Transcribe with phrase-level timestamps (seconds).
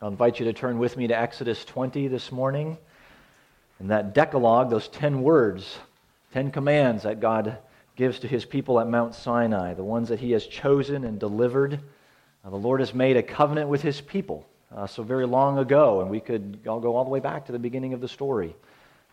[0.00, 2.78] I'll invite you to turn with me to Exodus 20 this morning.
[3.80, 5.76] And that Decalogue, those 10 words,
[6.34, 7.58] 10 commands that God
[7.96, 11.80] gives to his people at Mount Sinai, the ones that he has chosen and delivered.
[12.44, 16.00] Uh, the Lord has made a covenant with his people uh, so very long ago,
[16.00, 18.54] and we could all go all the way back to the beginning of the story.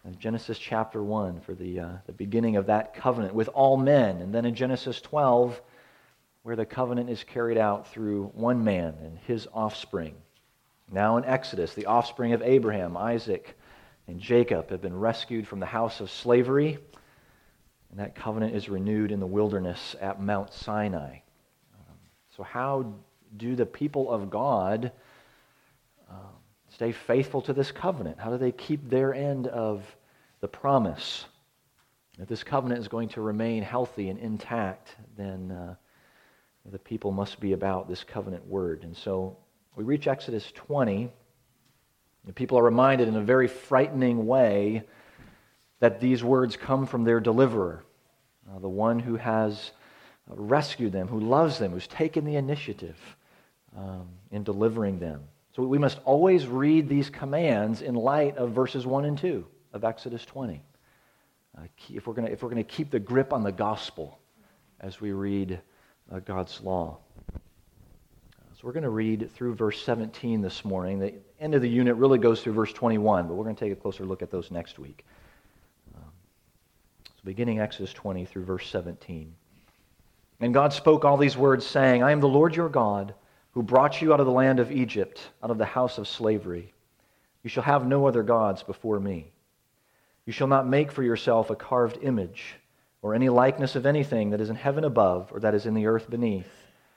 [0.06, 4.22] In Genesis chapter 1 for the, uh, the beginning of that covenant with all men.
[4.22, 5.60] And then in Genesis 12,
[6.44, 10.14] where the covenant is carried out through one man and his offspring.
[10.92, 13.58] Now in Exodus, the offspring of Abraham, Isaac,
[14.08, 16.78] and Jacob have been rescued from the house of slavery,
[17.90, 21.20] and that covenant is renewed in the wilderness at Mount Sinai.
[22.36, 22.94] So, how
[23.38, 24.92] do the people of God
[26.10, 26.18] um,
[26.70, 28.20] stay faithful to this covenant?
[28.20, 29.84] How do they keep their end of
[30.42, 31.26] the promise
[32.20, 34.96] If this covenant is going to remain healthy and intact?
[35.18, 35.76] Then uh,
[36.70, 38.84] the people must be about this covenant word.
[38.84, 39.38] And so,
[39.76, 41.12] we reach Exodus 20.
[42.26, 44.84] And people are reminded in a very frightening way
[45.80, 47.84] that these words come from their deliverer,
[48.50, 49.72] uh, the one who has
[50.28, 52.98] rescued them, who loves them, who's taken the initiative
[53.78, 55.22] um, in delivering them.
[55.56, 59.84] So we must always read these commands in light of verses 1 and 2 of
[59.84, 60.62] Exodus 20.
[61.58, 64.20] Uh, if we're going to keep the grip on the gospel
[64.80, 65.62] as we read
[66.12, 66.98] uh, God's law.
[68.66, 70.98] We're going to read through verse 17 this morning.
[70.98, 73.72] The end of the unit really goes through verse 21, but we're going to take
[73.72, 75.06] a closer look at those next week.
[75.96, 76.10] Um,
[77.06, 79.32] so beginning Exodus 20 through verse 17.
[80.40, 83.14] And God spoke all these words, saying, I am the Lord your God,
[83.52, 86.74] who brought you out of the land of Egypt, out of the house of slavery.
[87.44, 89.32] You shall have no other gods before me.
[90.26, 92.56] You shall not make for yourself a carved image,
[93.04, 95.86] or any likeness of anything that is in heaven above, or that is in the
[95.86, 96.65] earth beneath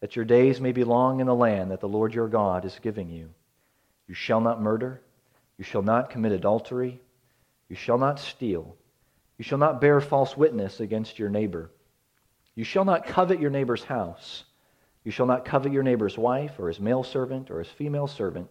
[0.00, 2.78] that your days may be long in the land that the Lord your God is
[2.82, 3.30] giving you.
[4.06, 5.00] You shall not murder.
[5.58, 7.00] You shall not commit adultery.
[7.68, 8.76] You shall not steal.
[9.36, 11.70] You shall not bear false witness against your neighbor.
[12.54, 14.44] You shall not covet your neighbor's house.
[15.04, 18.50] You shall not covet your neighbor's wife, or his male servant, or his female servant,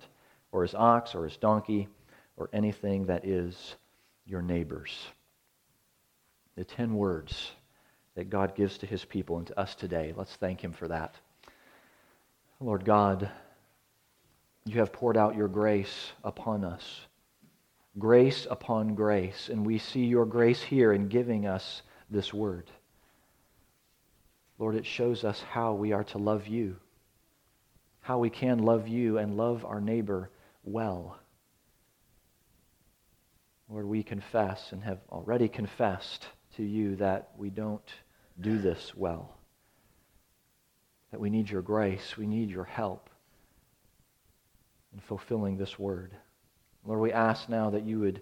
[0.52, 1.88] or his ox, or his donkey,
[2.38, 3.75] or anything that is
[4.25, 5.08] your neighbor's.
[6.56, 7.52] The ten words
[8.16, 10.14] that God gives to his people and to us today.
[10.16, 11.16] Let's thank him for that.
[12.59, 13.29] Lord God,
[14.66, 17.01] you have poured out your grace upon us.
[18.00, 19.50] Grace upon grace.
[19.50, 22.69] And we see your grace here in giving us this word.
[24.57, 26.78] Lord, it shows us how we are to love you,
[28.01, 30.31] how we can love you and love our neighbor
[30.63, 31.19] well.
[33.69, 36.25] Lord, we confess and have already confessed
[36.56, 37.88] to you that we don't
[38.41, 39.37] do this well
[41.17, 43.09] that we need your grace, we need your help
[44.94, 46.11] in fulfilling this word.
[46.85, 48.22] Lord, we ask now that you would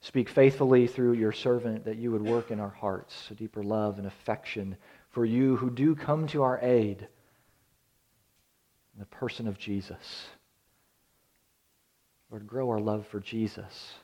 [0.00, 3.98] speak faithfully through your servant, that you would work in our hearts a deeper love
[3.98, 4.76] and affection
[5.10, 7.00] for you who do come to our aid
[8.94, 10.28] in the person of Jesus.
[12.30, 13.94] Lord, grow our love for Jesus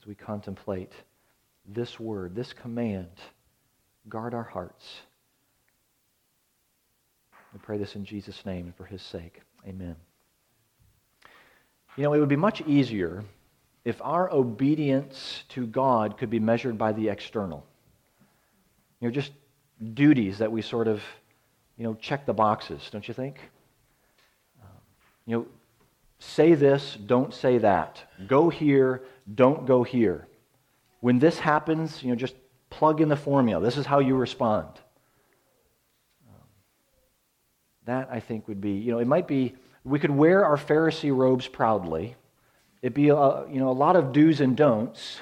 [0.00, 0.92] as we contemplate
[1.68, 3.10] this word, this command.
[4.08, 5.02] Guard our hearts.
[7.52, 9.40] We pray this in Jesus' name and for his sake.
[9.66, 9.96] Amen.
[11.96, 13.24] You know, it would be much easier
[13.84, 17.64] if our obedience to God could be measured by the external.
[19.00, 19.32] You know, just
[19.94, 21.02] duties that we sort of,
[21.78, 23.38] you know, check the boxes, don't you think?
[24.62, 24.68] Um,
[25.26, 25.46] you know,
[26.18, 28.02] say this, don't say that.
[28.26, 29.02] Go here,
[29.34, 30.26] don't go here.
[31.00, 32.34] When this happens, you know, just
[32.70, 33.64] plug in the formula.
[33.64, 34.68] This is how you respond.
[37.86, 39.54] That, I think, would be, you know, it might be,
[39.84, 42.16] we could wear our Pharisee robes proudly,
[42.86, 45.18] It'd be a, you know, a lot of do's and don'ts,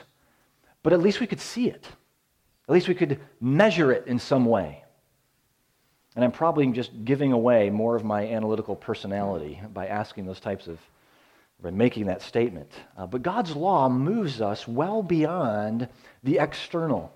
[0.82, 1.86] but at least we could see it.
[2.68, 4.84] At least we could measure it in some way.
[6.14, 10.66] And I'm probably just giving away more of my analytical personality by asking those types
[10.66, 10.78] of,
[11.62, 12.70] by making that statement.
[12.98, 15.88] Uh, but God's law moves us well beyond
[16.22, 17.12] the external,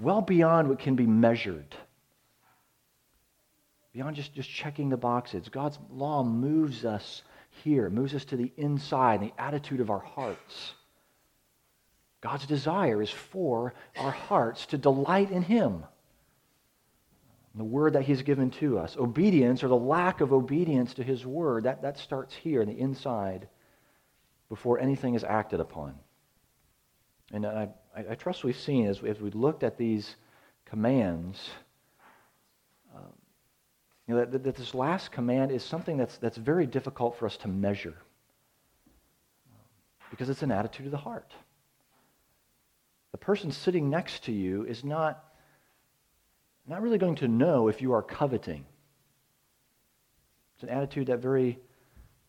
[0.00, 1.76] well beyond what can be measured,
[3.92, 5.48] beyond just, just checking the boxes.
[5.48, 7.22] God's law moves us
[7.62, 10.74] here, moves us to the inside, the attitude of our hearts.
[12.22, 15.84] God's desire is for our hearts to delight in Him.
[17.54, 18.96] The word that He's given to us.
[18.96, 22.78] Obedience or the lack of obedience to His word, that, that starts here in the
[22.78, 23.48] inside
[24.48, 25.94] before anything is acted upon.
[27.32, 30.16] And I, I, I trust we've seen as, as we looked at these
[30.64, 31.50] commands
[34.06, 37.36] you know, that, that, this last command is something that's, that's very difficult for us
[37.38, 37.94] to measure
[40.10, 41.32] because it's an attitude of the heart.
[43.12, 45.24] The person sitting next to you is not,
[46.66, 48.64] not really going to know if you are coveting.
[50.56, 51.58] It's an attitude that very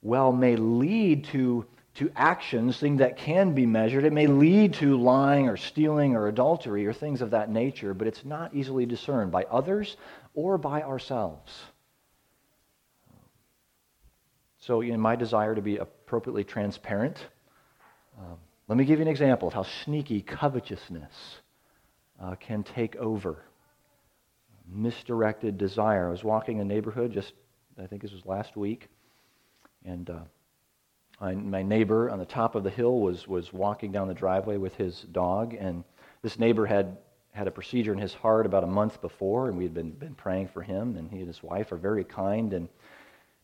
[0.02, 1.66] well may lead to,
[1.96, 4.04] to actions, things that can be measured.
[4.04, 8.08] It may lead to lying or stealing or adultery or things of that nature, but
[8.08, 9.98] it's not easily discerned by others
[10.34, 11.52] or by ourselves.
[14.60, 17.18] So, in my desire to be appropriately transparent,
[18.18, 18.38] um,
[18.68, 21.14] let me give you an example of how sneaky covetousness
[22.22, 23.44] uh, can take over.
[24.72, 26.08] Misdirected desire.
[26.08, 27.34] I was walking a neighborhood just,
[27.78, 28.88] I think this was last week,
[29.84, 30.20] and uh,
[31.20, 34.56] I, my neighbor on the top of the hill was, was walking down the driveway
[34.56, 35.84] with his dog, and
[36.22, 36.98] this neighbor had
[37.34, 40.14] had a procedure in his heart about a month before, and we had been, been
[40.16, 42.54] praying for him, and he and his wife are very kind.
[42.54, 42.70] And,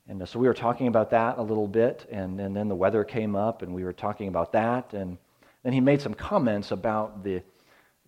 [0.07, 3.03] and so we were talking about that a little bit, and, and then the weather
[3.03, 4.93] came up, and we were talking about that.
[4.93, 5.17] And
[5.63, 7.41] then he made some comments about the,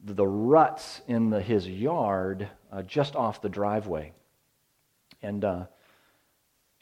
[0.03, 4.13] the ruts in the, his yard uh, just off the driveway.
[5.23, 5.65] And, uh,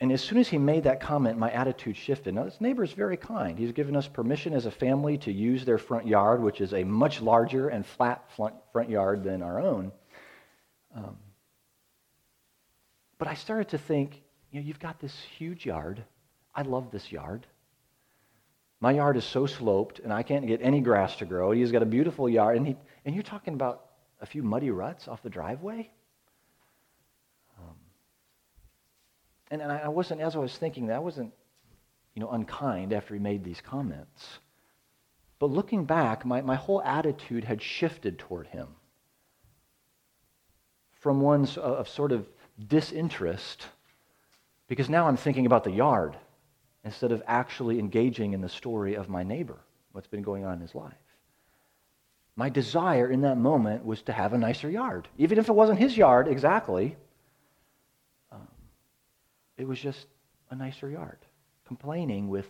[0.00, 2.34] and as soon as he made that comment, my attitude shifted.
[2.34, 3.58] Now, this neighbor is very kind.
[3.58, 6.84] He's given us permission as a family to use their front yard, which is a
[6.84, 9.92] much larger and flat front yard than our own.
[10.96, 11.18] Um,
[13.18, 16.02] but I started to think, you know, you've got this huge yard.
[16.54, 17.46] I love this yard.
[18.80, 21.50] My yard is so sloped, and I can't get any grass to grow.
[21.50, 23.84] He's got a beautiful yard, and, he, and you're talking about
[24.22, 25.90] a few muddy ruts off the driveway?
[29.50, 31.32] And, and I wasn't, as I was thinking that, I wasn't,
[32.14, 34.38] you know, unkind after he made these comments.
[35.38, 38.68] But looking back, my, my whole attitude had shifted toward him
[41.00, 42.28] from one of sort of
[42.68, 43.66] disinterest,
[44.68, 46.14] because now I'm thinking about the yard
[46.84, 49.58] instead of actually engaging in the story of my neighbor,
[49.92, 50.92] what's been going on in his life.
[52.36, 55.78] My desire in that moment was to have a nicer yard, even if it wasn't
[55.78, 56.96] his yard exactly.
[59.60, 60.06] It was just
[60.48, 61.18] a nicer yard,
[61.66, 62.46] complaining with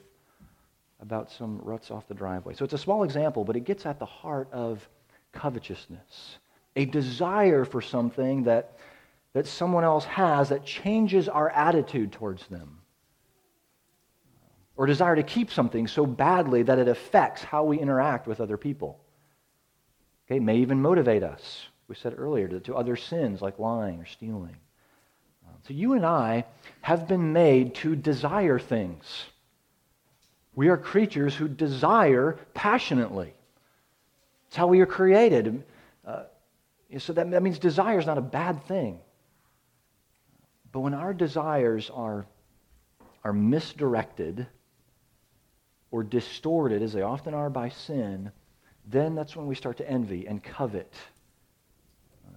[1.01, 2.55] about some ruts off the driveway.
[2.55, 4.89] So it's a small example, but it gets at the heart of
[5.33, 6.39] covetousness,
[6.77, 8.79] a desire for something that,
[9.33, 12.79] that someone else has that changes our attitude towards them.
[14.77, 18.57] Or desire to keep something so badly that it affects how we interact with other
[18.57, 19.00] people.
[20.26, 24.07] Okay, may even motivate us, we said earlier, to, to other sins like lying or
[24.07, 24.57] stealing.
[25.67, 26.45] So you and I
[26.81, 29.25] have been made to desire things.
[30.55, 33.35] We are creatures who desire passionately.
[34.49, 35.62] It's how we are created.
[36.07, 36.25] Uh,
[36.99, 38.99] so that, that means desire is not a bad thing.
[40.73, 42.26] But when our desires are,
[43.25, 44.47] are misdirected
[45.90, 48.31] or distorted, as they often are by sin,
[48.87, 50.95] then that's when we start to envy and covet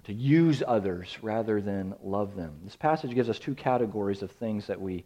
[0.05, 2.59] to use others rather than love them.
[2.63, 5.05] This passage gives us two categories of things that we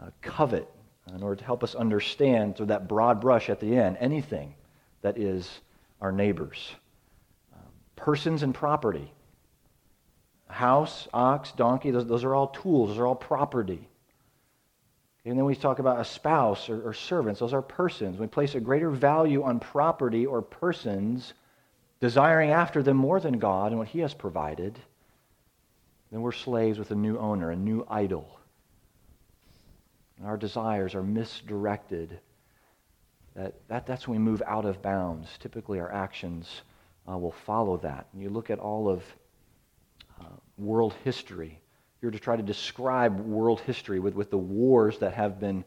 [0.00, 0.68] uh, covet
[1.14, 4.54] in order to help us understand, through that broad brush at the end, anything
[5.02, 5.60] that is
[6.00, 6.74] our neighbors.
[7.54, 9.12] Um, persons and property.
[10.48, 13.88] House, ox, donkey, those, those are all tools, those are all property.
[15.24, 18.18] And then we talk about a spouse or, or servants, those are persons.
[18.18, 21.32] We place a greater value on property or persons
[22.02, 24.76] desiring after them more than God and what He has provided,
[26.10, 28.40] then we're slaves with a new owner, a new idol.
[30.18, 32.18] And our desires are misdirected.
[33.36, 35.28] That, that, that's when we move out of bounds.
[35.38, 36.62] Typically, our actions
[37.08, 38.08] uh, will follow that.
[38.12, 39.04] And you look at all of
[40.20, 40.24] uh,
[40.58, 41.60] world history.
[41.96, 45.38] If you were to try to describe world history with, with the wars that have
[45.38, 45.62] been,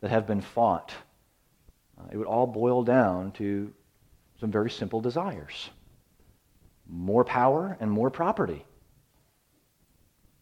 [0.00, 0.94] that have been fought,
[1.98, 3.72] uh, it would all boil down to
[4.42, 5.70] some very simple desires
[6.88, 8.66] more power and more property.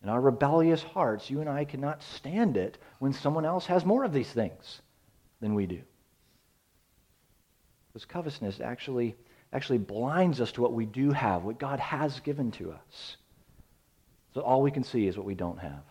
[0.03, 4.03] In our rebellious hearts, you and I cannot stand it when someone else has more
[4.03, 4.81] of these things
[5.43, 5.83] than we do.
[7.93, 9.15] Because covetousness actually,
[9.53, 13.19] actually blinds us to what we do have, what God has given to us.
[14.33, 15.85] So all we can see is what we don't have.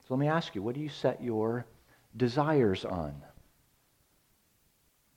[0.00, 1.64] So let me ask you, what do you set your
[2.14, 3.14] desires on?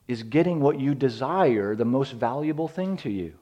[0.08, 3.34] Is getting what you desire the most valuable thing to you?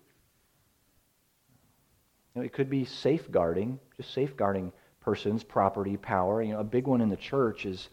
[2.36, 6.41] you know, it could be safeguarding, just safeguarding persons, property, power.
[6.41, 7.89] You know, a big one in the church is,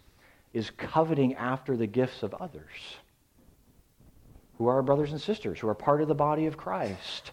[0.52, 2.96] is coveting after the gifts of others
[4.58, 7.30] who are our brothers and sisters, who are part of the body of Christ.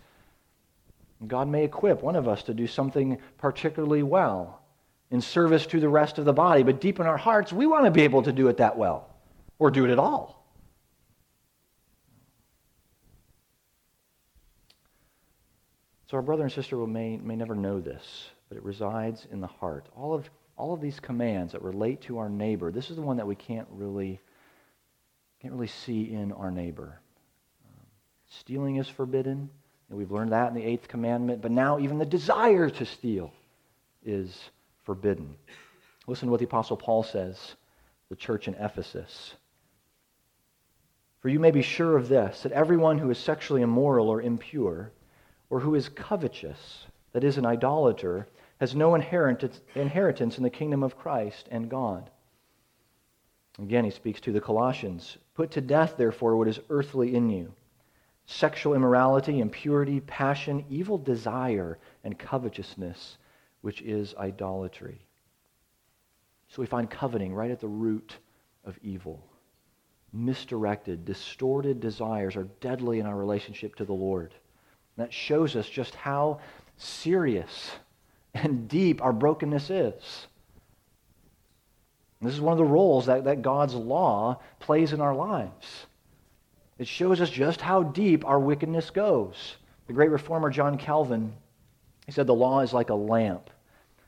[1.28, 4.62] God may equip one of us to do something particularly well
[5.12, 7.86] in service to the rest of the body, but deep in our hearts, we want
[7.86, 9.10] to be able to do it that well
[9.58, 10.39] or do it at all.
[16.10, 19.48] So our brother and sister may, may never know this, but it resides in the
[19.48, 19.86] heart.
[19.96, 23.18] All of, all of these commands that relate to our neighbor, this is the one
[23.18, 24.20] that we can't really,
[25.40, 27.00] can't really see in our neighbor.
[27.64, 27.86] Um,
[28.28, 29.52] stealing is forbidden.
[29.90, 31.44] And we've learned that in the eighth commandment.
[31.44, 33.32] But now even the desire to steal
[34.04, 34.36] is
[34.86, 35.36] forbidden.
[36.08, 37.38] Listen to what the Apostle Paul says,
[38.10, 39.36] the church in Ephesus.
[41.20, 44.92] For you may be sure of this, that everyone who is sexually immoral or impure,
[45.50, 48.28] or who is covetous, that is, an idolater,
[48.60, 52.10] has no inherent inheritance in the kingdom of Christ and God.
[53.58, 57.54] Again, he speaks to the Colossians Put to death, therefore, what is earthly in you
[58.26, 63.18] sexual immorality, impurity, passion, evil desire, and covetousness,
[63.62, 65.00] which is idolatry.
[66.50, 68.18] So we find coveting right at the root
[68.66, 69.24] of evil.
[70.14, 74.36] Misdirected, distorted desires are deadly in our relationship to the Lord.
[75.00, 76.42] That shows us just how
[76.76, 77.72] serious
[78.34, 80.28] and deep our brokenness is.
[82.22, 85.86] This is one of the roles that, that God's law plays in our lives.
[86.78, 89.56] It shows us just how deep our wickedness goes.
[89.88, 91.32] The great reformer John Calvin,
[92.06, 93.50] he said the law is like a lamp.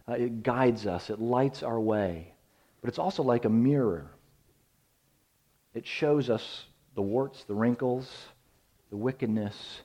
[0.09, 2.33] Uh, it guides us, it lights our way.
[2.81, 4.11] But it's also like a mirror.
[5.73, 8.11] It shows us the warts, the wrinkles,
[8.89, 9.83] the wickedness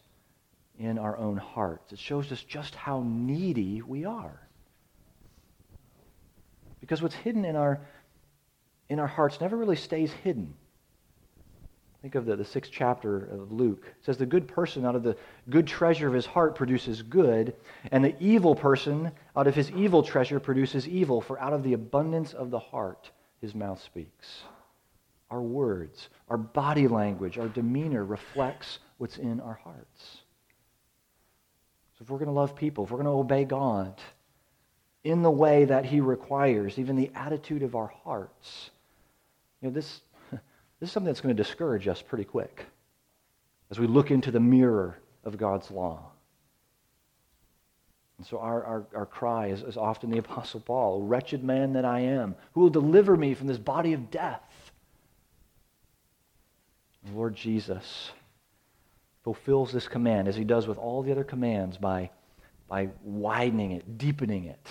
[0.79, 1.93] in our own hearts.
[1.93, 4.41] It shows us just how needy we are.
[6.81, 7.81] Because what's hidden in our,
[8.89, 10.55] in our hearts never really stays hidden.
[12.03, 13.85] Think of the, the sixth chapter of Luke.
[13.87, 15.17] It says, The good person out of the
[15.51, 17.55] good treasure of his heart produces good,
[17.91, 21.73] and the evil person out of his evil treasure produces evil, for out of the
[21.73, 24.43] abundance of the heart his mouth speaks.
[25.31, 30.21] Our words, our body language, our demeanor reflects what's in our hearts.
[31.99, 34.01] So if we're going to love people, if we're going to obey God
[35.03, 38.71] in the way that he requires, even the attitude of our hearts,
[39.61, 40.41] you know, this this
[40.89, 42.67] is something that's going to discourage us pretty quick
[43.71, 46.11] as we look into the mirror of God's law.
[48.19, 51.85] And so our, our, our cry is, is often the Apostle Paul, wretched man that
[51.85, 54.43] I am, who will deliver me from this body of death?
[57.13, 58.11] Lord Jesus
[59.27, 62.09] fulfills this command as he does with all the other commands by,
[62.69, 64.69] by widening it, deepening it.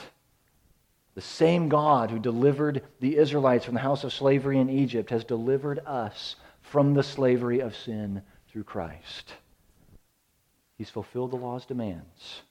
[1.14, 5.26] The same God who delivered the Israelites from the house of slavery in Egypt has
[5.26, 9.34] delivered us from the slavery of sin through Christ.
[10.78, 12.42] He's fulfilled the law's demands.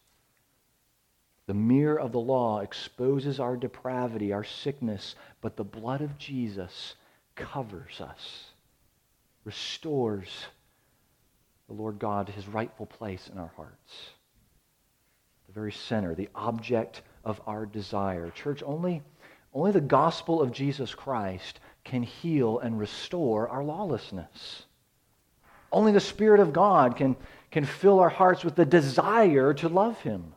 [1.46, 6.96] The mirror of the law exposes our depravity, our sickness, but the blood of Jesus
[7.34, 8.49] covers us,
[9.46, 10.28] restores
[11.74, 14.10] the Lord God his rightful place in our hearts.
[15.46, 18.30] The very center, the object of our desire.
[18.30, 19.02] Church, only,
[19.52, 24.64] only the gospel of Jesus Christ can heal and restore our lawlessness.
[25.72, 27.16] Only the Spirit of God can,
[27.50, 30.32] can fill our hearts with the desire to love Him,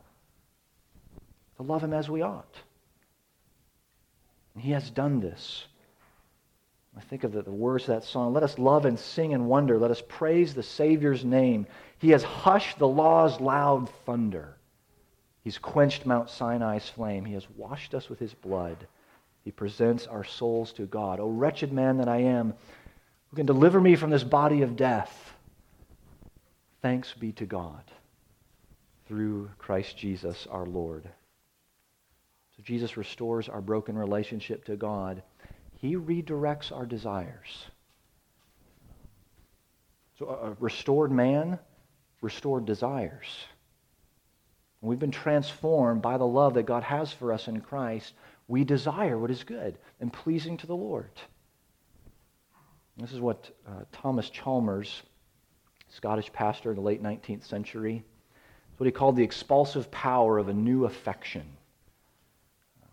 [1.56, 2.56] to love Him as we ought.
[4.54, 5.66] And He has done this.
[6.98, 8.34] I think of the, the words of that song.
[8.34, 9.78] Let us love and sing and wonder.
[9.78, 11.66] Let us praise the Savior's name.
[11.98, 14.56] He has hushed the law's loud thunder.
[15.44, 17.24] He's quenched Mount Sinai's flame.
[17.24, 18.88] He has washed us with his blood.
[19.44, 21.20] He presents our souls to God.
[21.20, 22.52] O wretched man that I am,
[23.30, 25.32] who can deliver me from this body of death?
[26.82, 27.82] Thanks be to God
[29.06, 31.04] through Christ Jesus our Lord.
[32.56, 35.22] So Jesus restores our broken relationship to God.
[35.78, 37.66] He redirects our desires.
[40.18, 41.58] So, a restored man,
[42.20, 43.26] restored desires.
[44.80, 48.14] We've been transformed by the love that God has for us in Christ,
[48.48, 51.10] we desire what is good and pleasing to the Lord.
[52.96, 55.02] This is what uh, Thomas Chalmers,
[55.88, 58.04] Scottish pastor in the late 19th century,
[58.76, 61.44] what he called the expulsive power of a new affection.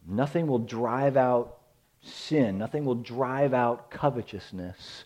[0.07, 1.57] Nothing will drive out
[2.05, 5.05] sin, nothing will drive out covetousness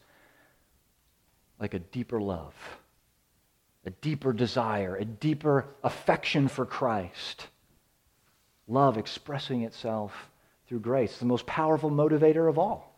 [1.60, 2.53] like a deeper love,
[3.86, 7.48] a deeper desire, a deeper affection for Christ.
[8.68, 10.29] Love expressing itself
[10.68, 12.94] through grace, the most powerful motivator of all.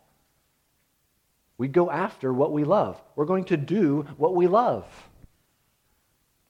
[1.58, 3.00] We go after what we love.
[3.16, 4.84] We're going to do what we love.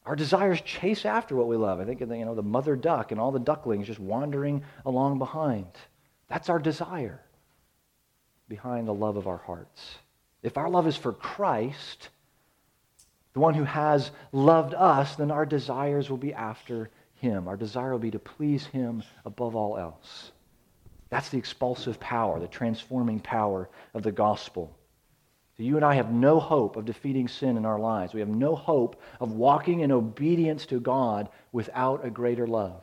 [0.05, 1.79] Our desires chase after what we love.
[1.79, 4.65] I think of the, you know, the mother duck and all the ducklings just wandering
[4.85, 5.67] along behind.
[6.29, 7.21] That's our desire
[8.49, 9.97] behind the love of our hearts.
[10.43, 12.09] If our love is for Christ,
[13.33, 17.49] the one who has loved us, then our desires will be after him.
[17.49, 20.33] Our desire will be to please him above all else.
[21.09, 24.77] That's the expulsive power, the transforming power of the gospel.
[25.57, 28.15] So you and I have no hope of defeating sin in our lives.
[28.15, 32.83] We have no hope of walking in obedience to God without a greater love.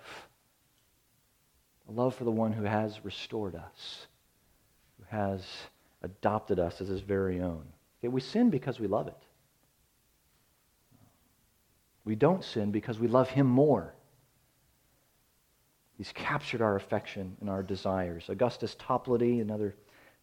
[1.88, 4.06] A love for the one who has restored us,
[5.10, 5.44] has
[6.02, 7.64] adopted us as his very own.
[8.00, 9.18] Okay, we sin because we love it.
[12.06, 13.94] We don't sin because we love him more.
[15.98, 18.30] He's captured our affection and our desires.
[18.30, 19.76] Augustus Toplady, another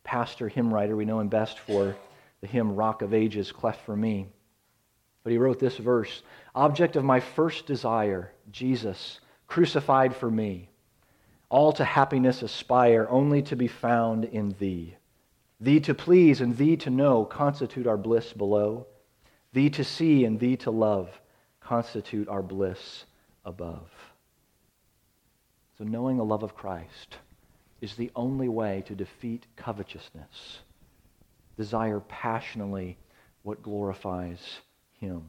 [0.05, 1.95] pastor, hymn writer, we know him best for
[2.41, 4.27] the hymn Rock of Ages, Cleft for Me.
[5.23, 6.23] But he wrote this verse
[6.55, 10.71] Object of my first desire, Jesus, crucified for me.
[11.49, 14.97] All to happiness aspire, only to be found in thee.
[15.61, 18.87] Thee to please and thee to know constitute our bliss below.
[19.53, 21.21] Thee to see and thee to love
[21.61, 23.05] constitute our bliss
[23.45, 23.91] above.
[25.79, 27.19] So, knowing the love of Christ
[27.81, 30.61] is the only way to defeat covetousness.
[31.57, 32.99] Desire passionately
[33.43, 34.41] what glorifies
[34.93, 35.23] Him.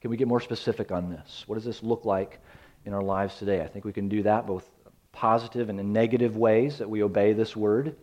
[0.00, 1.44] Can we get more specific on this?
[1.46, 2.40] What does this look like
[2.84, 3.62] in our lives today?
[3.62, 4.68] I think we can do that both
[5.14, 7.96] positive and in negative ways that we obey this word.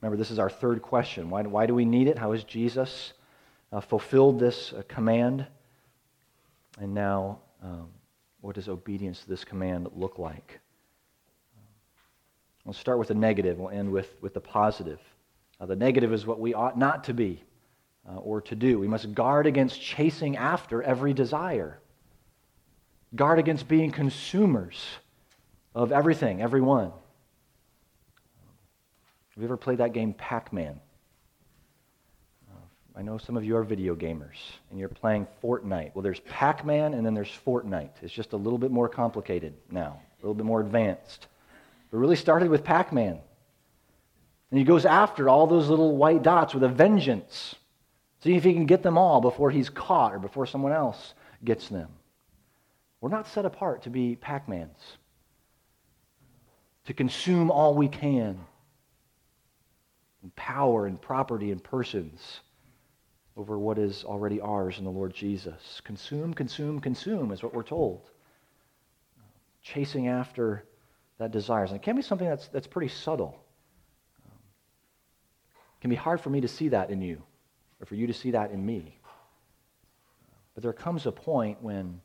[0.00, 1.30] Remember, this is our third question.
[1.30, 2.18] Why, why do we need it?
[2.18, 3.14] How has Jesus
[3.72, 5.46] uh, fulfilled this uh, command?
[6.78, 7.88] And now, um,
[8.40, 10.60] what does obedience to this command look like?
[12.64, 13.58] We'll start with the negative.
[13.58, 15.00] We'll end with, with the positive.
[15.60, 17.42] Uh, the negative is what we ought not to be
[18.08, 18.78] uh, or to do.
[18.78, 21.78] We must guard against chasing after every desire,
[23.14, 24.84] guard against being consumers
[25.74, 26.92] of everything, everyone.
[29.30, 30.78] Have you ever played that game Pac Man?
[32.48, 32.58] Uh,
[32.96, 34.36] I know some of you are video gamers
[34.70, 35.90] and you're playing Fortnite.
[35.94, 37.90] Well, there's Pac Man and then there's Fortnite.
[38.02, 41.26] It's just a little bit more complicated now, a little bit more advanced.
[41.90, 43.18] But really started with Pac Man.
[44.50, 47.56] And he goes after all those little white dots with a vengeance.
[48.22, 51.68] See if he can get them all before he's caught or before someone else gets
[51.68, 51.88] them.
[53.00, 54.96] We're not set apart to be Pac Mans,
[56.86, 58.38] to consume all we can
[60.22, 62.40] in power and property and persons
[63.36, 65.80] over what is already ours in the Lord Jesus.
[65.84, 68.10] Consume, consume, consume is what we're told.
[69.62, 70.64] Chasing after
[71.18, 71.70] that desires.
[71.70, 73.38] And it can be something that's, that's pretty subtle.
[74.26, 77.22] it can be hard for me to see that in you,
[77.80, 78.98] or for you to see that in me.
[80.54, 82.00] But there comes a point when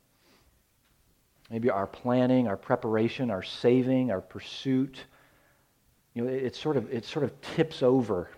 [1.50, 5.04] maybe our planning, our preparation, our saving, our pursuit,
[6.14, 8.30] you know, it, it, sort of, it sort of tips over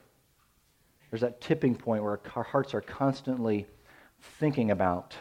[1.13, 3.67] there's that tipping point where our hearts are constantly
[4.41, 5.15] thinking about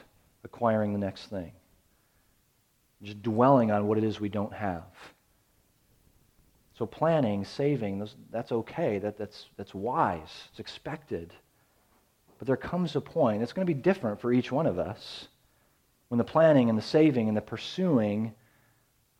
[0.46, 1.52] acquiring the next thing,
[3.04, 4.86] just dwelling on what it is we don't have.
[6.78, 9.00] So planning, saving, that's okay.
[9.00, 10.46] That, that's, that's wise.
[10.52, 11.34] It's expected.
[12.40, 15.28] But there comes a point, it's going to be different for each one of us,
[16.12, 18.34] when the planning and the saving and the pursuing,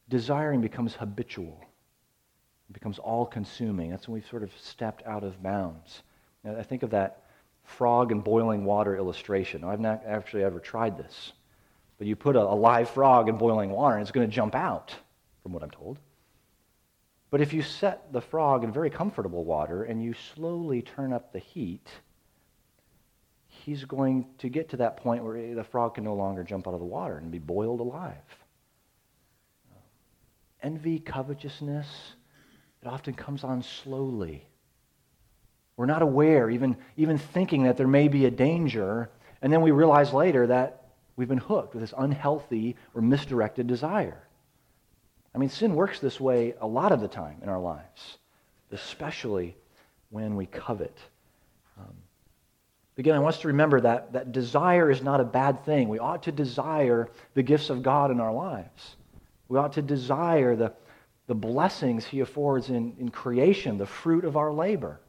[0.10, 1.58] desiring becomes habitual.
[2.70, 3.92] It becomes all consuming.
[3.92, 6.04] That's when we've sort of stepped out of bounds.
[6.44, 7.24] I think of that
[7.64, 9.64] frog and boiling water illustration.
[9.64, 11.32] I've not actually ever tried this.
[11.98, 14.54] But you put a, a live frog in boiling water and it's going to jump
[14.54, 14.94] out,
[15.44, 15.98] from what I'm told.
[17.30, 21.32] But if you set the frog in very comfortable water and you slowly turn up
[21.32, 21.88] the heat,
[23.66, 26.74] he's going to get to that point where the frog can no longer jump out
[26.74, 28.16] of the water and be boiled alive.
[30.62, 31.88] Envy, covetousness,
[32.82, 34.46] it often comes on slowly.
[35.78, 39.10] We're not aware, even, even thinking that there may be a danger,
[39.42, 44.22] And then we realize later that we've been hooked with this unhealthy or misdirected desire.
[45.34, 48.18] I mean, sin works this way a lot of the time in our lives,
[48.72, 49.56] especially
[50.10, 50.98] when we covet.
[52.98, 55.90] Again, I want us to remember that, that desire is not a bad thing.
[55.90, 58.96] We ought to desire the gifts of God in our lives.
[59.48, 60.74] We ought to desire the,
[61.28, 65.00] the blessings He affords in, in creation, the fruit of our labor.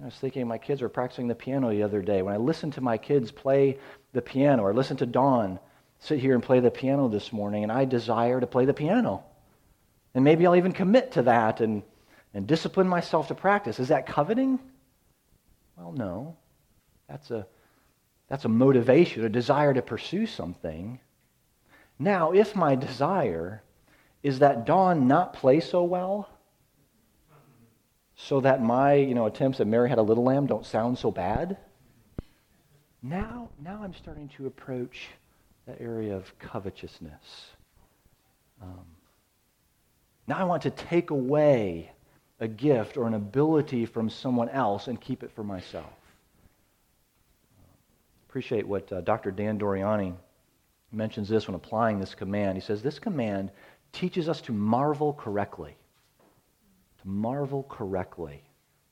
[0.00, 2.22] I was thinking my kids were practicing the piano the other day.
[2.22, 3.78] When I listened to my kids play
[4.12, 5.58] the piano, or listened to Dawn
[6.02, 9.22] sit here and play the piano this morning, and I desire to play the piano.
[10.14, 11.82] And maybe I'll even commit to that and,
[12.34, 13.78] and discipline myself to practice.
[13.78, 14.58] Is that coveting?
[15.82, 16.36] Well, no.
[17.08, 17.46] That's a,
[18.28, 21.00] that's a motivation, a desire to pursue something.
[21.98, 23.62] Now, if my desire
[24.22, 26.28] is that Dawn not play so well,
[28.14, 31.10] so that my you know, attempts at Mary Had a Little Lamb don't sound so
[31.10, 31.56] bad,
[33.02, 35.08] now, now I'm starting to approach
[35.66, 37.46] that area of covetousness.
[38.62, 38.86] Um,
[40.28, 41.90] now I want to take away
[42.42, 45.92] a gift or an ability from someone else and keep it for myself.
[48.28, 49.30] Appreciate what uh, Dr.
[49.30, 50.12] Dan Doriani
[50.90, 52.56] mentions this when applying this command.
[52.56, 53.52] He says, This command
[53.92, 55.76] teaches us to marvel correctly.
[57.02, 58.42] To marvel correctly.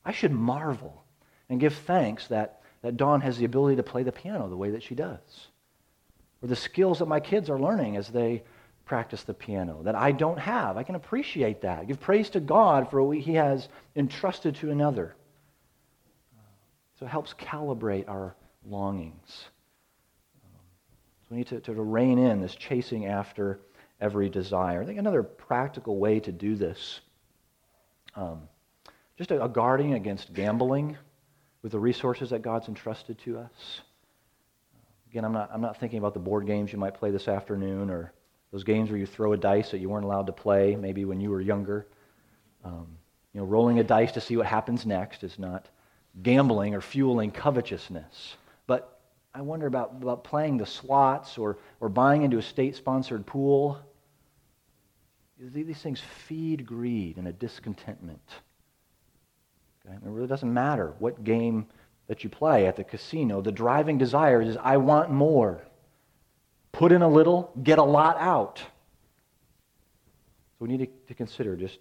[0.04, 1.02] I should marvel
[1.48, 4.70] and give thanks that, that Dawn has the ability to play the piano the way
[4.70, 5.48] that she does
[6.40, 8.42] or the skills that my kids are learning as they
[8.90, 10.76] practice the piano that I don't have.
[10.76, 11.86] I can appreciate that.
[11.86, 15.14] Give praise to God for what He has entrusted to another.
[16.98, 18.34] So it helps calibrate our
[18.66, 19.28] longings.
[20.42, 23.60] So we need to, to rein in this chasing after
[24.00, 24.82] every desire.
[24.82, 26.98] I think another practical way to do this,
[28.16, 28.48] um,
[29.16, 30.98] just a, a guarding against gambling
[31.62, 33.82] with the resources that God's entrusted to us.
[35.12, 37.88] Again, I'm not, I'm not thinking about the board games you might play this afternoon
[37.88, 38.12] or
[38.52, 41.20] those games where you throw a dice that you weren't allowed to play maybe when
[41.20, 41.86] you were younger.
[42.64, 42.88] Um,
[43.32, 45.68] you know, rolling a dice to see what happens next is not
[46.22, 48.36] gambling or fueling covetousness.
[48.66, 49.00] But
[49.32, 53.78] I wonder about, about playing the slots or, or buying into a state sponsored pool.
[55.38, 58.28] These things feed greed and a discontentment.
[59.86, 59.94] Okay?
[59.94, 61.66] It really doesn't matter what game
[62.10, 65.62] that you play at the casino, the driving desire is I want more.
[66.80, 68.56] Put in a little, get a lot out.
[68.56, 68.64] So
[70.60, 71.78] we need to, to consider just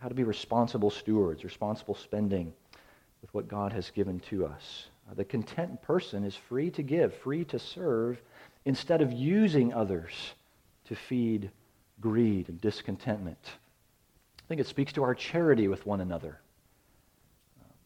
[0.00, 2.52] how to be responsible stewards, responsible spending
[3.22, 4.86] with what God has given to us.
[5.10, 8.22] Uh, the content person is free to give, free to serve,
[8.64, 10.12] instead of using others
[10.84, 11.50] to feed
[12.00, 13.44] greed and discontentment.
[13.44, 16.38] I think it speaks to our charity with one another.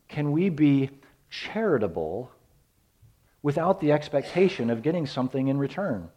[0.08, 0.90] Can we be
[1.30, 2.30] charitable
[3.42, 6.10] without the expectation of getting something in return.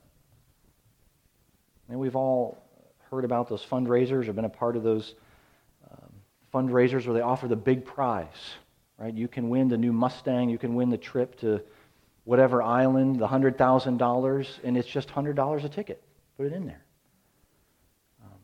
[1.93, 2.57] And we've all
[3.11, 5.13] heard about those fundraisers or been a part of those
[5.91, 6.09] um,
[6.51, 8.55] fundraisers where they offer the big prize,
[8.97, 9.13] right?
[9.13, 11.61] You can win the new Mustang, you can win the trip to
[12.23, 16.01] whatever island, the $100,000, and it's just $100 a ticket.
[16.35, 16.83] Put it in there.
[18.23, 18.39] Um,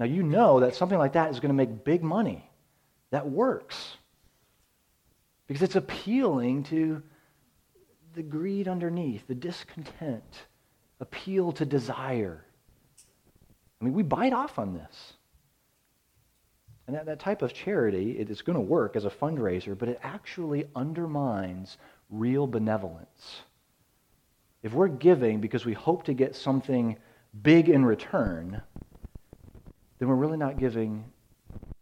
[0.00, 2.50] now, you know that something like that is going to make big money.
[3.10, 3.96] That works.
[5.46, 7.00] Because it's appealing to
[8.16, 10.24] the greed underneath, the discontent,
[10.98, 12.44] appeal to desire.
[13.82, 15.14] I mean, we bite off on this.
[16.86, 19.88] And that, that type of charity, it is going to work as a fundraiser, but
[19.88, 23.42] it actually undermines real benevolence.
[24.62, 26.96] If we're giving because we hope to get something
[27.42, 28.62] big in return,
[29.98, 31.04] then we're really not giving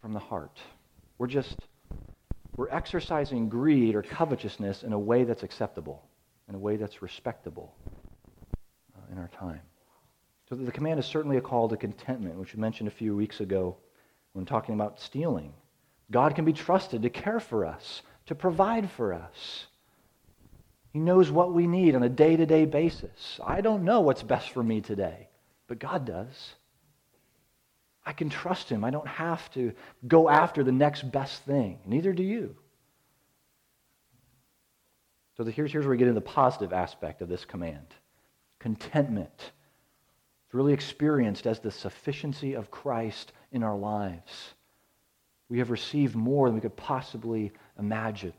[0.00, 0.58] from the heart.
[1.18, 1.58] We're just
[2.56, 6.02] we're exercising greed or covetousness in a way that's acceptable,
[6.48, 7.74] in a way that's respectable
[8.96, 9.60] uh, in our time.
[10.50, 13.38] So the command is certainly a call to contentment, which we mentioned a few weeks
[13.38, 13.76] ago
[14.32, 15.54] when talking about stealing.
[16.10, 19.66] God can be trusted to care for us, to provide for us.
[20.92, 23.38] He knows what we need on a day to day basis.
[23.46, 25.28] I don't know what's best for me today,
[25.68, 26.54] but God does.
[28.04, 28.82] I can trust him.
[28.82, 29.72] I don't have to
[30.08, 31.78] go after the next best thing.
[31.86, 32.56] Neither do you.
[35.36, 37.86] So here's, here's where we get into the positive aspect of this command
[38.58, 39.52] contentment.
[40.50, 44.54] It's really experienced as the sufficiency of Christ in our lives.
[45.48, 48.32] We have received more than we could possibly imagine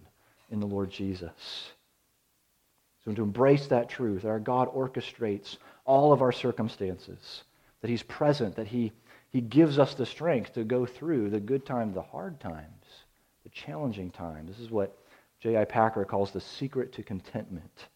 [0.50, 1.71] in the Lord Jesus.
[3.06, 7.43] So to embrace that truth, that our God orchestrates all of our circumstances,
[7.80, 8.91] that He's present, that He
[9.32, 12.86] he gives us the strength to go through the good times, the hard times,
[13.43, 14.50] the challenging times.
[14.50, 14.97] This is what
[15.39, 15.63] J.I.
[15.63, 17.88] Packer calls the secret to contentment.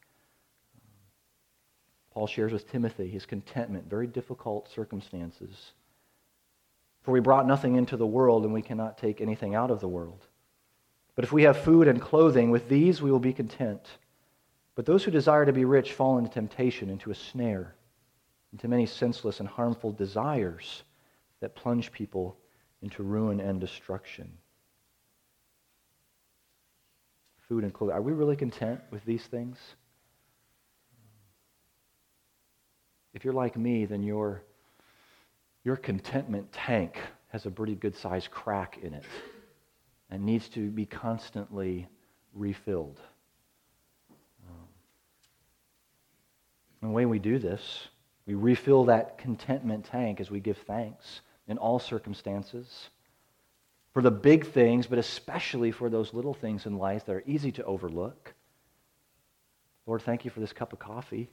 [2.16, 5.74] Paul shares with Timothy his contentment, very difficult circumstances.
[7.02, 9.90] For we brought nothing into the world, and we cannot take anything out of the
[9.90, 10.26] world.
[11.16, 13.82] But if we have food and clothing, with these we will be content.
[14.76, 17.76] But those who desire to be rich fall into temptation, into a snare,
[18.54, 20.84] into many senseless and harmful desires
[21.42, 22.38] that plunge people
[22.82, 24.32] into ruin and destruction.
[27.50, 27.96] Food and clothing.
[27.98, 29.58] Are we really content with these things?
[33.16, 34.44] If you're like me, then your,
[35.64, 37.00] your contentment tank
[37.30, 39.06] has a pretty good sized crack in it
[40.12, 41.88] and needs to be constantly
[42.34, 43.00] refilled.
[44.48, 44.68] Um,
[46.82, 47.88] the way we do this,
[48.28, 52.90] we refill that contentment tank as we give thanks in all circumstances
[53.94, 57.54] for the big things, but especially for those little things in life that are easy
[57.54, 58.34] to overlook.
[59.86, 61.30] Lord, thank you for this cup of coffee.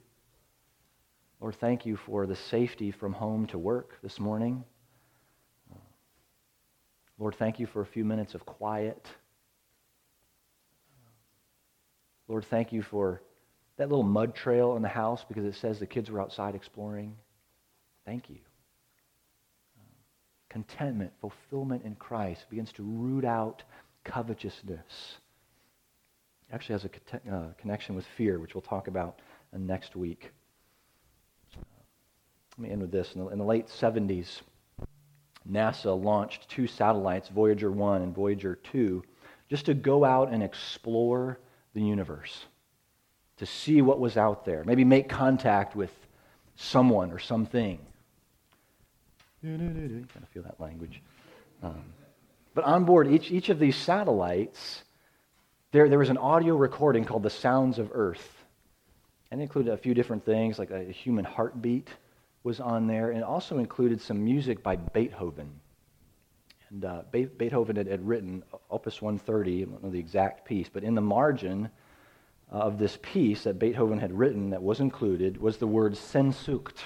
[1.43, 4.63] Lord, thank you for the safety from home to work this morning.
[7.19, 9.05] Lord, thank you for a few minutes of quiet.
[12.29, 13.21] Lord, thank you for
[13.75, 17.17] that little mud trail in the house because it says the kids were outside exploring.
[18.05, 18.37] Thank you.
[20.47, 23.63] Contentment, fulfillment in Christ begins to root out
[24.05, 25.17] covetousness.
[26.53, 29.19] Actually has a uh, connection with fear, which we'll talk about
[29.51, 30.31] next week.
[32.57, 33.13] Let me end with this.
[33.15, 34.41] In the, in the late 70s,
[35.49, 39.03] NASA launched two satellites, Voyager 1 and Voyager 2,
[39.49, 41.39] just to go out and explore
[41.73, 42.45] the universe,
[43.37, 45.91] to see what was out there, maybe make contact with
[46.55, 47.79] someone or something.
[49.41, 51.01] You kind of feel that language.
[51.63, 51.83] Um,
[52.53, 54.83] but on board each, each of these satellites,
[55.71, 58.45] there, there was an audio recording called The Sounds of Earth.
[59.31, 61.89] And it included a few different things, like a human heartbeat
[62.43, 65.49] was on there, and also included some music by Beethoven.
[66.69, 70.69] And uh, Be- Beethoven had, had, written Opus 130, I don't know the exact piece,
[70.69, 71.69] but in the margin
[72.49, 76.77] of this piece that Beethoven had written that was included was the word Sehnsucht,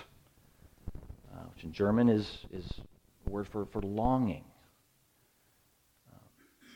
[0.96, 2.66] uh, which in German is, is
[3.26, 4.44] a word for, for longing.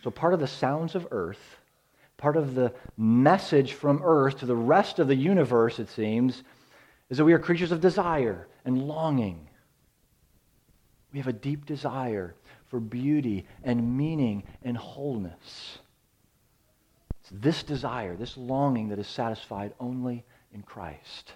[0.04, 1.58] so part of the sounds of earth,
[2.18, 6.44] part of the message from earth to the rest of the universe, it seems,
[7.12, 9.50] is that we are creatures of desire and longing.
[11.12, 12.34] We have a deep desire
[12.70, 15.78] for beauty and meaning and wholeness.
[17.20, 21.34] It's this desire, this longing that is satisfied only in Christ.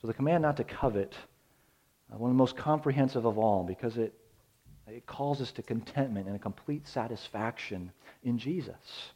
[0.00, 1.14] So the command not to covet,
[2.10, 4.14] uh, one of the most comprehensive of all, because it,
[4.86, 7.92] it calls us to contentment and a complete satisfaction
[8.22, 9.12] in Jesus.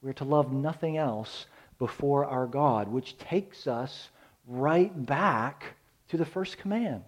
[0.00, 1.46] We're to love nothing else
[1.82, 4.08] before our God, which takes us
[4.46, 5.64] right back
[6.10, 7.02] to the first command.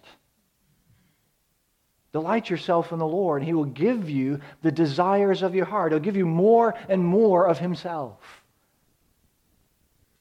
[2.11, 5.93] Delight yourself in the Lord, and He will give you the desires of your heart.
[5.93, 8.19] He'll give you more and more of Himself.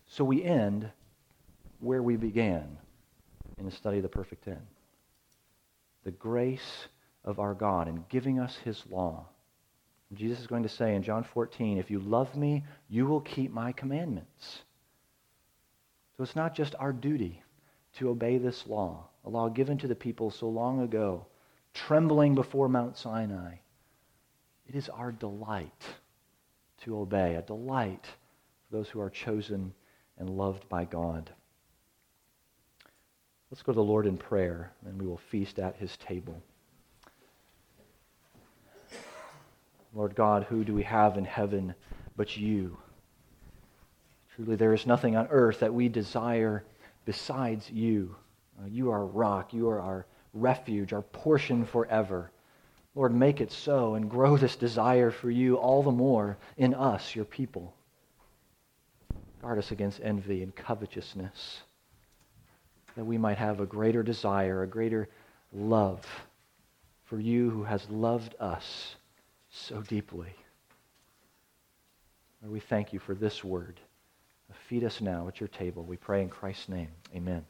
[0.05, 0.87] So we end
[1.79, 2.77] where we began
[3.57, 4.61] in the study of the perfect ten.
[6.03, 6.87] The grace
[7.25, 9.25] of our God in giving us His law
[10.15, 13.51] Jesus is going to say in John 14, If you love me, you will keep
[13.51, 14.63] my commandments.
[16.17, 17.41] So it's not just our duty
[17.97, 21.25] to obey this law, a law given to the people so long ago,
[21.73, 23.55] trembling before Mount Sinai.
[24.67, 25.83] It is our delight
[26.83, 29.73] to obey, a delight for those who are chosen
[30.17, 31.31] and loved by God.
[33.49, 36.41] Let's go to the Lord in prayer, and we will feast at his table.
[39.93, 41.75] Lord God, who do we have in heaven
[42.15, 42.77] but you?
[44.35, 46.63] Truly, there is nothing on earth that we desire
[47.05, 48.15] besides you.
[48.59, 49.53] Uh, you are rock.
[49.53, 52.31] You are our refuge, our portion forever.
[52.95, 57.15] Lord, make it so and grow this desire for you all the more in us,
[57.15, 57.75] your people.
[59.41, 61.61] Guard us against envy and covetousness,
[62.95, 65.09] that we might have a greater desire, a greater
[65.51, 66.05] love
[67.05, 68.95] for you who has loved us
[69.53, 70.33] so deeply.
[72.41, 73.79] Lord, we thank you for this word.
[74.67, 75.83] Feed us now at your table.
[75.83, 76.89] We pray in Christ's name.
[77.15, 77.45] Amen.